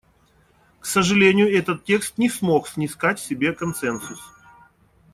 [0.79, 4.19] К сожалению, этот текст не смог снискать себе консенсус.